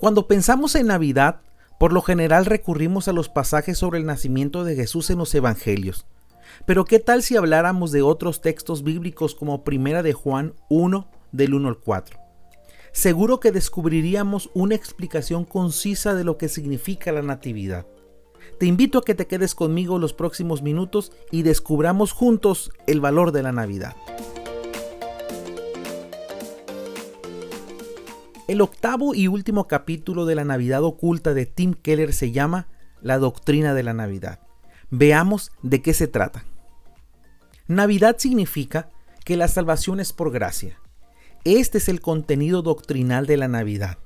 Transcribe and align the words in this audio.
Cuando 0.00 0.28
pensamos 0.28 0.76
en 0.76 0.86
Navidad, 0.86 1.40
por 1.80 1.92
lo 1.92 2.02
general 2.02 2.46
recurrimos 2.46 3.08
a 3.08 3.12
los 3.12 3.28
pasajes 3.28 3.78
sobre 3.78 3.98
el 3.98 4.06
nacimiento 4.06 4.62
de 4.62 4.76
Jesús 4.76 5.10
en 5.10 5.18
los 5.18 5.34
Evangelios. 5.34 6.06
Pero 6.66 6.84
¿qué 6.84 7.00
tal 7.00 7.24
si 7.24 7.36
habláramos 7.36 7.90
de 7.90 8.02
otros 8.02 8.40
textos 8.40 8.84
bíblicos 8.84 9.34
como 9.34 9.64
Primera 9.64 10.04
de 10.04 10.12
Juan 10.12 10.54
1 10.68 11.08
del 11.32 11.54
1 11.54 11.68
al 11.68 11.78
4? 11.78 12.16
Seguro 12.92 13.40
que 13.40 13.50
descubriríamos 13.50 14.50
una 14.54 14.76
explicación 14.76 15.44
concisa 15.44 16.14
de 16.14 16.22
lo 16.22 16.38
que 16.38 16.48
significa 16.48 17.10
la 17.10 17.22
Natividad. 17.22 17.84
Te 18.60 18.66
invito 18.66 18.98
a 18.98 19.04
que 19.04 19.16
te 19.16 19.26
quedes 19.26 19.56
conmigo 19.56 19.98
los 19.98 20.14
próximos 20.14 20.62
minutos 20.62 21.10
y 21.32 21.42
descubramos 21.42 22.12
juntos 22.12 22.70
el 22.86 23.00
valor 23.00 23.32
de 23.32 23.42
la 23.42 23.50
Navidad. 23.50 23.96
El 28.48 28.62
octavo 28.62 29.14
y 29.14 29.28
último 29.28 29.68
capítulo 29.68 30.24
de 30.24 30.34
la 30.34 30.42
Navidad 30.42 30.82
oculta 30.82 31.34
de 31.34 31.44
Tim 31.44 31.74
Keller 31.74 32.14
se 32.14 32.32
llama 32.32 32.66
La 33.02 33.18
doctrina 33.18 33.74
de 33.74 33.82
la 33.82 33.92
Navidad. 33.92 34.40
Veamos 34.88 35.52
de 35.62 35.82
qué 35.82 35.92
se 35.92 36.08
trata. 36.08 36.46
Navidad 37.66 38.16
significa 38.18 38.88
que 39.26 39.36
la 39.36 39.48
salvación 39.48 40.00
es 40.00 40.14
por 40.14 40.32
gracia. 40.32 40.80
Este 41.44 41.76
es 41.76 41.90
el 41.90 42.00
contenido 42.00 42.62
doctrinal 42.62 43.26
de 43.26 43.36
la 43.36 43.48
Navidad. 43.48 43.98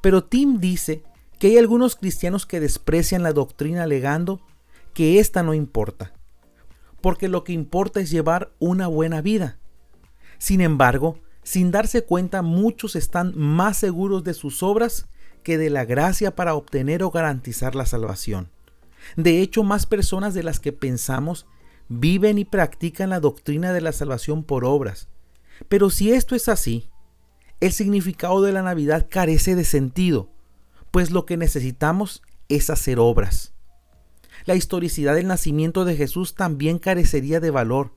Pero 0.00 0.24
Tim 0.24 0.58
dice 0.58 1.04
que 1.38 1.46
hay 1.46 1.58
algunos 1.58 1.94
cristianos 1.94 2.46
que 2.46 2.58
desprecian 2.58 3.22
la 3.22 3.32
doctrina 3.32 3.84
alegando 3.84 4.40
que 4.92 5.20
esta 5.20 5.44
no 5.44 5.54
importa, 5.54 6.14
porque 7.00 7.28
lo 7.28 7.44
que 7.44 7.52
importa 7.52 8.00
es 8.00 8.10
llevar 8.10 8.50
una 8.58 8.88
buena 8.88 9.20
vida. 9.20 9.60
Sin 10.38 10.62
embargo, 10.62 11.20
sin 11.48 11.70
darse 11.70 12.04
cuenta, 12.04 12.42
muchos 12.42 12.94
están 12.94 13.32
más 13.34 13.78
seguros 13.78 14.22
de 14.22 14.34
sus 14.34 14.62
obras 14.62 15.06
que 15.42 15.56
de 15.56 15.70
la 15.70 15.86
gracia 15.86 16.36
para 16.36 16.54
obtener 16.54 17.02
o 17.02 17.10
garantizar 17.10 17.74
la 17.74 17.86
salvación. 17.86 18.50
De 19.16 19.40
hecho, 19.40 19.64
más 19.64 19.86
personas 19.86 20.34
de 20.34 20.42
las 20.42 20.60
que 20.60 20.74
pensamos 20.74 21.46
viven 21.88 22.36
y 22.36 22.44
practican 22.44 23.08
la 23.08 23.20
doctrina 23.20 23.72
de 23.72 23.80
la 23.80 23.92
salvación 23.92 24.44
por 24.44 24.66
obras. 24.66 25.08
Pero 25.70 25.88
si 25.88 26.12
esto 26.12 26.34
es 26.34 26.50
así, 26.50 26.90
el 27.60 27.72
significado 27.72 28.42
de 28.42 28.52
la 28.52 28.60
Navidad 28.60 29.06
carece 29.08 29.56
de 29.56 29.64
sentido, 29.64 30.28
pues 30.90 31.10
lo 31.10 31.24
que 31.24 31.38
necesitamos 31.38 32.20
es 32.50 32.68
hacer 32.68 32.98
obras. 32.98 33.54
La 34.44 34.54
historicidad 34.54 35.14
del 35.14 35.28
nacimiento 35.28 35.86
de 35.86 35.96
Jesús 35.96 36.34
también 36.34 36.78
carecería 36.78 37.40
de 37.40 37.50
valor, 37.50 37.94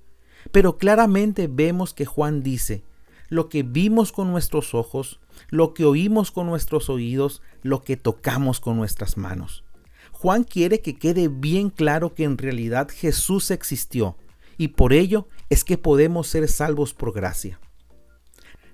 pero 0.53 0.77
claramente 0.77 1.49
vemos 1.51 1.93
que 1.93 2.05
Juan 2.05 2.43
dice, 2.43 2.85
lo 3.31 3.47
que 3.47 3.63
vimos 3.63 4.11
con 4.11 4.29
nuestros 4.29 4.75
ojos, 4.75 5.21
lo 5.49 5.73
que 5.73 5.85
oímos 5.85 6.31
con 6.31 6.47
nuestros 6.47 6.89
oídos, 6.89 7.41
lo 7.63 7.81
que 7.81 7.95
tocamos 7.95 8.59
con 8.59 8.75
nuestras 8.75 9.15
manos. 9.15 9.63
Juan 10.11 10.43
quiere 10.43 10.81
que 10.81 10.97
quede 10.97 11.29
bien 11.29 11.69
claro 11.69 12.13
que 12.13 12.25
en 12.25 12.37
realidad 12.37 12.89
Jesús 12.93 13.49
existió 13.49 14.17
y 14.57 14.67
por 14.67 14.91
ello 14.91 15.29
es 15.49 15.63
que 15.63 15.77
podemos 15.77 16.27
ser 16.27 16.49
salvos 16.49 16.93
por 16.93 17.13
gracia. 17.13 17.61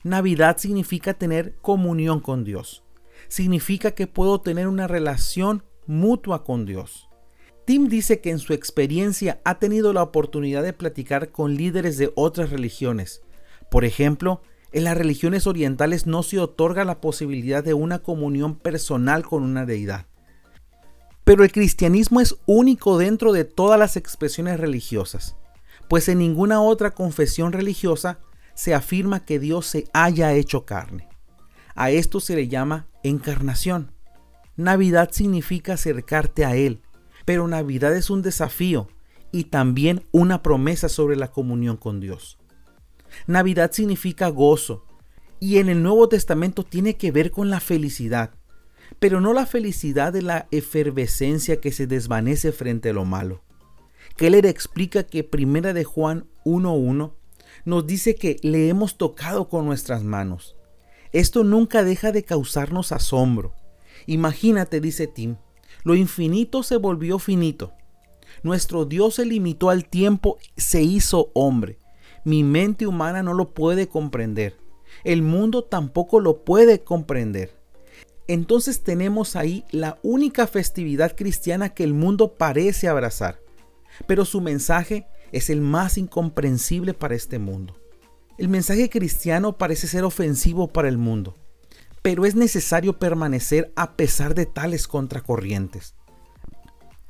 Navidad 0.04 0.58
significa 0.58 1.14
tener 1.14 1.56
comunión 1.62 2.20
con 2.20 2.44
Dios. 2.44 2.84
Significa 3.28 3.92
que 3.92 4.08
puedo 4.08 4.42
tener 4.42 4.68
una 4.68 4.88
relación 4.88 5.64
mutua 5.86 6.44
con 6.44 6.66
Dios. 6.66 7.10
Tim 7.66 7.90
dice 7.90 8.22
que 8.22 8.32
en 8.32 8.40
su 8.40 8.54
experiencia 8.54 9.40
ha 9.46 9.60
tenido 9.60 9.94
la 9.94 10.02
oportunidad 10.02 10.64
de 10.64 10.74
platicar 10.74 11.32
con 11.32 11.56
líderes 11.56 12.00
de 12.00 12.12
otras 12.16 12.50
religiones 12.50 13.22
por 13.70 13.86
ejemplo, 13.86 14.42
en 14.72 14.84
las 14.84 14.98
religiones 14.98 15.48
orientales 15.48 16.06
no 16.06 16.24
se 16.24 16.40
otorga 16.40 16.86
la 16.86 17.00
posibilidad 17.02 17.64
de 17.64 17.74
una 17.74 18.00
comunión 18.00 18.56
personal 18.56 19.26
con 19.26 19.44
una 19.44 19.66
deidad. 19.66 20.06
Pero 21.24 21.44
el 21.44 21.52
cristianismo 21.52 22.22
es 22.22 22.36
único 22.46 22.98
dentro 22.98 23.34
de 23.34 23.44
todas 23.44 23.80
las 23.80 23.98
expresiones 23.98 24.60
religiosas, 24.60 25.36
pues 25.90 26.08
en 26.10 26.20
ninguna 26.20 26.62
otra 26.62 26.92
confesión 26.94 27.52
religiosa 27.54 28.20
se 28.56 28.74
afirma 28.74 29.26
que 29.26 29.40
Dios 29.40 29.68
se 29.68 29.90
haya 29.94 30.34
hecho 30.34 30.66
carne. 30.66 31.08
A 31.76 31.92
esto 31.92 32.20
se 32.20 32.36
le 32.36 32.48
llama 32.48 32.88
encarnación. 33.04 33.92
Navidad 34.56 35.10
significa 35.12 35.74
acercarte 35.74 36.44
a 36.44 36.56
Él, 36.56 36.82
pero 37.26 37.48
Navidad 37.48 37.96
es 37.96 38.10
un 38.10 38.22
desafío 38.22 38.88
y 39.32 39.46
también 39.46 40.06
una 40.12 40.42
promesa 40.42 40.90
sobre 40.90 41.16
la 41.16 41.30
comunión 41.30 41.78
con 41.78 42.00
Dios. 42.00 42.40
Navidad 43.26 43.72
significa 43.72 44.30
gozo 44.30 44.86
y 45.40 45.58
en 45.58 45.70
el 45.70 45.84
Nuevo 45.84 46.10
Testamento 46.10 46.64
tiene 46.64 46.96
que 46.96 47.12
ver 47.12 47.32
con 47.32 47.50
la 47.50 47.60
felicidad, 47.60 48.32
pero 49.00 49.22
no 49.22 49.34
la 49.34 49.46
felicidad 49.46 50.14
de 50.14 50.22
la 50.22 50.48
efervescencia 50.52 51.60
que 51.60 51.72
se 51.72 51.88
desvanece 51.88 52.52
frente 52.52 52.90
a 52.90 52.94
lo 52.94 53.06
malo. 53.06 53.44
Keller 54.16 54.46
explica 54.46 55.04
que 55.04 55.24
Primera 55.24 55.74
de 55.74 55.84
Juan 55.84 56.26
1.1 56.44 57.14
nos 57.66 57.86
dice 57.86 58.16
que 58.16 58.38
le 58.42 58.70
hemos 58.70 58.98
tocado 58.98 59.50
con 59.50 59.66
nuestras 59.66 60.04
manos. 60.04 60.56
Esto 61.12 61.44
nunca 61.44 61.84
deja 61.84 62.12
de 62.12 62.24
causarnos 62.24 62.92
asombro. 62.92 63.54
Imagínate, 64.08 64.82
dice 64.82 65.08
Tim, 65.08 65.36
lo 65.84 65.96
infinito 65.96 66.64
se 66.64 66.78
volvió 66.78 67.20
finito. 67.20 67.74
Nuestro 68.44 68.86
Dios 68.86 69.16
se 69.16 69.26
limitó 69.26 69.70
al 69.70 69.86
tiempo, 69.86 70.38
se 70.56 70.82
hizo 70.82 71.32
hombre 71.34 71.78
mi 72.28 72.44
mente 72.44 72.86
humana 72.86 73.24
no 73.24 73.34
lo 73.34 73.54
puede 73.54 73.88
comprender. 73.88 74.58
El 75.06 75.22
mundo 75.22 75.64
tampoco 75.64 76.20
lo 76.20 76.44
puede 76.44 76.84
comprender. 76.84 77.58
Entonces 78.28 78.84
tenemos 78.84 79.38
ahí 79.38 79.64
la 79.72 79.98
única 80.04 80.46
festividad 80.46 81.16
cristiana 81.16 81.70
que 81.70 81.86
el 81.86 81.94
mundo 81.94 82.34
parece 82.34 82.90
abrazar. 82.90 83.40
Pero 84.08 84.26
su 84.26 84.42
mensaje 84.42 85.08
es 85.32 85.50
el 85.50 85.62
más 85.62 85.98
incomprensible 85.98 86.94
para 86.94 87.16
este 87.16 87.40
mundo. 87.40 87.78
El 88.38 88.50
mensaje 88.50 88.90
cristiano 88.90 89.58
parece 89.58 89.88
ser 89.88 90.04
ofensivo 90.04 90.68
para 90.68 90.90
el 90.90 90.98
mundo, 90.98 91.34
pero 92.02 92.26
es 92.26 92.36
necesario 92.36 93.00
permanecer 93.00 93.72
a 93.78 93.94
pesar 93.94 94.36
de 94.36 94.46
tales 94.46 94.90
contracorrientes. 94.90 95.96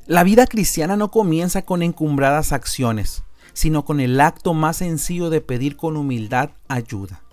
La 0.06 0.24
vida 0.24 0.46
cristiana 0.46 0.96
no 0.96 1.10
comienza 1.10 1.64
con 1.64 1.82
encumbradas 1.82 2.52
acciones, 2.52 3.24
sino 3.58 3.86
con 3.86 4.00
el 4.00 4.22
acto 4.22 4.54
más 4.54 4.78
sencillo 4.78 5.32
de 5.32 5.42
pedir 5.42 5.78
con 5.78 5.98
humildad 5.98 6.52
ayuda. 6.68 7.24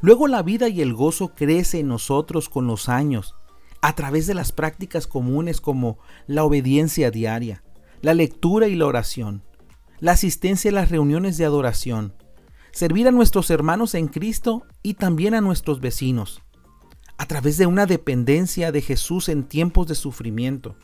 Luego 0.00 0.26
la 0.26 0.42
vida 0.42 0.70
y 0.70 0.80
el 0.80 0.94
gozo 0.94 1.34
crece 1.34 1.80
en 1.80 1.88
nosotros 1.88 2.48
con 2.48 2.66
los 2.66 2.88
años, 2.88 3.34
a 3.82 3.94
través 3.94 4.26
de 4.26 4.32
las 4.32 4.50
prácticas 4.50 5.06
comunes 5.06 5.60
como 5.60 5.98
la 6.26 6.42
obediencia 6.44 7.10
diaria, 7.10 7.62
la 8.00 8.14
lectura 8.14 8.66
y 8.68 8.76
la 8.76 8.86
oración, 8.86 9.42
la 10.00 10.12
asistencia 10.12 10.70
a 10.70 10.74
las 10.74 10.88
reuniones 10.88 11.36
de 11.36 11.44
adoración, 11.44 12.14
servir 12.72 13.06
a 13.06 13.10
nuestros 13.10 13.50
hermanos 13.50 13.94
en 13.94 14.08
Cristo 14.08 14.62
y 14.82 14.94
también 14.94 15.34
a 15.34 15.42
nuestros 15.42 15.80
vecinos, 15.80 16.40
a 17.18 17.26
través 17.26 17.58
de 17.58 17.66
una 17.66 17.84
dependencia 17.84 18.72
de 18.72 18.80
Jesús 18.80 19.28
en 19.28 19.44
tiempos 19.44 19.86
de 19.86 19.96
sufrimiento. 19.96 20.76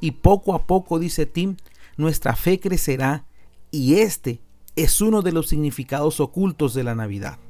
Y 0.00 0.10
poco 0.10 0.56
a 0.56 0.66
poco, 0.66 0.98
dice 0.98 1.24
Tim, 1.24 1.56
nuestra 1.96 2.34
fe 2.34 2.58
crecerá 2.58 3.26
y 3.74 3.96
este 3.96 4.40
es 4.76 5.00
uno 5.00 5.20
de 5.20 5.32
los 5.32 5.48
significados 5.48 6.20
ocultos 6.20 6.74
de 6.74 6.84
la 6.84 6.94
Navidad. 6.94 7.40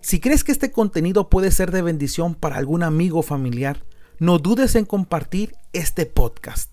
Si 0.00 0.20
crees 0.20 0.44
que 0.44 0.52
este 0.52 0.70
contenido 0.70 1.28
puede 1.28 1.50
ser 1.50 1.72
de 1.72 1.82
bendición 1.82 2.36
para 2.36 2.58
algún 2.58 2.84
amigo 2.84 3.18
o 3.18 3.22
familiar, 3.22 3.84
no 4.20 4.38
dudes 4.38 4.76
en 4.76 4.84
compartir 4.84 5.56
este 5.72 6.06
podcast. 6.06 6.70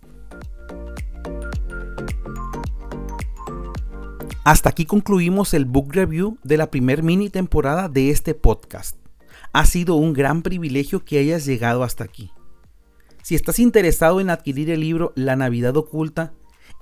Hasta 4.44 4.70
aquí 4.70 4.86
concluimos 4.86 5.56
el 5.56 5.66
book 5.66 5.92
review 5.92 6.38
de 6.44 6.58
la 6.58 6.70
primer 6.70 7.02
mini 7.02 7.32
temporada 7.32 7.90
de 7.90 8.12
este 8.12 8.36
podcast. 8.36 8.96
Ha 9.54 9.66
sido 9.66 9.96
un 9.96 10.14
gran 10.14 10.44
privilegio 10.44 11.04
que 11.04 11.18
hayas 11.18 11.46
llegado 11.46 11.82
hasta 11.82 12.04
aquí. 12.04 12.32
Si 13.24 13.36
estás 13.36 13.58
interesado 13.60 14.20
en 14.20 14.30
adquirir 14.30 14.70
el 14.70 14.82
libro 14.82 15.14
La 15.16 15.38
Navidad 15.38 15.78
Oculta, 15.78 16.34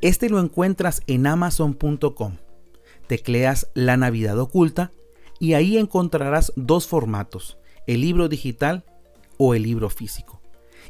este 0.02 0.28
lo 0.28 0.40
encuentras 0.40 1.04
en 1.06 1.28
amazon.com. 1.28 2.38
Tecleas 3.08 3.68
La 3.76 3.96
Navidad 3.96 4.40
Oculta 4.40 4.92
y 5.40 5.54
ahí 5.54 5.78
encontrarás 5.78 6.52
dos 6.56 6.88
formatos, 6.88 7.60
el 7.86 8.02
libro 8.02 8.28
digital 8.28 8.86
o 9.38 9.54
el 9.54 9.62
libro 9.62 9.92
físico. 9.92 10.42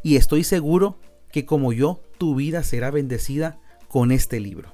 Y 0.03 0.15
estoy 0.15 0.45
seguro 0.45 1.00
que 1.33 1.45
como 1.45 1.74
yo, 1.74 2.01
tu 2.18 2.33
vida 2.36 2.63
será 2.63 2.89
bendecida 2.89 3.59
con 3.89 4.13
este 4.13 4.39
libro. 4.39 4.71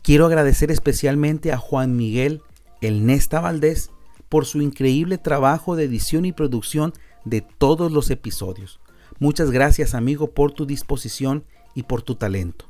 Quiero 0.00 0.24
agradecer 0.24 0.70
especialmente 0.70 1.52
a 1.52 1.58
Juan 1.58 1.96
Miguel 1.96 2.40
El 2.80 3.04
Nesta 3.04 3.40
Valdés 3.40 3.90
por 4.30 4.46
su 4.46 4.62
increíble 4.62 5.18
trabajo 5.18 5.76
de 5.76 5.84
edición 5.84 6.24
y 6.24 6.32
producción 6.32 6.94
de 7.24 7.40
todos 7.40 7.92
los 7.92 8.10
episodios. 8.10 8.80
Muchas 9.18 9.50
gracias 9.50 9.94
amigo 9.94 10.30
por 10.32 10.52
tu 10.52 10.66
disposición 10.66 11.44
y 11.74 11.84
por 11.84 12.02
tu 12.02 12.16
talento. 12.16 12.66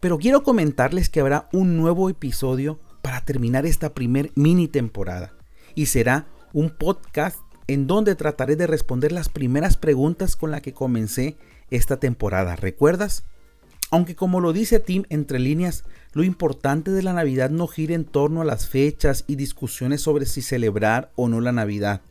Pero 0.00 0.18
quiero 0.18 0.42
comentarles 0.42 1.08
que 1.08 1.20
habrá 1.20 1.48
un 1.52 1.76
nuevo 1.76 2.08
episodio 2.08 2.78
para 3.02 3.24
terminar 3.24 3.66
esta 3.66 3.94
primer 3.94 4.30
mini 4.34 4.68
temporada 4.68 5.32
y 5.74 5.86
será 5.86 6.26
un 6.52 6.70
podcast 6.70 7.38
en 7.66 7.86
donde 7.86 8.14
trataré 8.14 8.56
de 8.56 8.66
responder 8.66 9.12
las 9.12 9.28
primeras 9.28 9.76
preguntas 9.76 10.36
con 10.36 10.50
las 10.50 10.62
que 10.62 10.72
comencé 10.72 11.36
esta 11.70 11.98
temporada. 11.98 12.56
¿Recuerdas? 12.56 13.24
Aunque 13.90 14.14
como 14.14 14.40
lo 14.40 14.52
dice 14.52 14.80
Tim 14.80 15.04
entre 15.08 15.38
líneas, 15.38 15.84
lo 16.12 16.22
importante 16.22 16.90
de 16.90 17.02
la 17.02 17.12
Navidad 17.12 17.50
no 17.50 17.66
gira 17.66 17.94
en 17.94 18.04
torno 18.04 18.42
a 18.42 18.44
las 18.44 18.68
fechas 18.68 19.24
y 19.26 19.36
discusiones 19.36 20.02
sobre 20.02 20.26
si 20.26 20.42
celebrar 20.42 21.10
o 21.16 21.28
no 21.28 21.40
la 21.40 21.52
Navidad. 21.52 22.02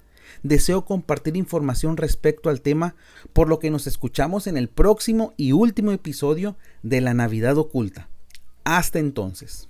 Deseo 0.44 0.86
compartir 0.86 1.38
información 1.38 1.98
respecto 1.98 2.50
al 2.50 2.62
tema, 2.62 2.96
por 3.34 3.50
lo 3.50 3.60
que 3.60 3.70
nos 3.70 3.88
escuchamos 3.88 4.48
en 4.48 4.58
el 4.58 4.70
próximo 4.70 5.34
y 5.38 5.52
último 5.52 5.92
episodio 5.92 6.58
de 6.84 7.02
la 7.02 7.14
Navidad 7.14 7.58
Oculta. 7.58 8.10
Hasta 8.64 9.00
entonces. 9.00 9.70